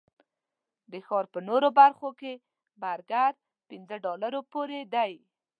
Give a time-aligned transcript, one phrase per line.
[0.91, 2.33] د ښار په نورو برخو کې
[2.83, 3.31] برګر
[3.69, 5.13] پنځه ډالرو پورې دي.